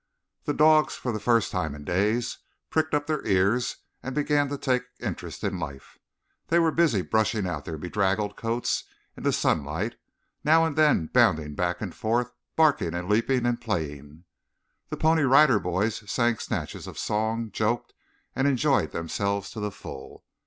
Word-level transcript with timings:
The 0.45 0.53
dogs, 0.55 0.95
for 0.95 1.11
the 1.11 1.19
first 1.19 1.51
time 1.51 1.75
in 1.75 1.83
days, 1.83 2.39
pricked 2.71 2.95
up 2.95 3.05
their 3.05 3.23
ears 3.23 3.75
and 4.01 4.15
began 4.15 4.49
to 4.49 4.57
take 4.57 4.81
interest 4.99 5.43
in 5.43 5.59
life. 5.59 5.99
They 6.47 6.57
were 6.57 6.71
busy 6.71 7.03
brushing 7.03 7.45
out 7.45 7.65
their 7.65 7.77
bedraggled 7.77 8.35
coats 8.35 8.85
in 9.15 9.21
the 9.21 9.31
sunlight, 9.31 9.97
now 10.43 10.65
and 10.65 10.75
then 10.75 11.05
bounding 11.13 11.53
back 11.53 11.81
and 11.81 11.93
forth, 11.93 12.31
barking 12.55 12.95
and 12.95 13.07
leaping 13.07 13.45
and 13.45 13.61
playing. 13.61 14.23
The 14.89 14.97
Pony 14.97 15.21
Rider 15.21 15.59
Boys 15.59 16.09
sang 16.11 16.37
snatches 16.39 16.87
of 16.87 16.97
song, 16.97 17.51
joked, 17.51 17.93
and 18.35 18.47
enjoyed 18.47 18.93
themselves 18.93 19.51
to 19.51 19.59
the 19.59 19.69
full. 19.69 20.25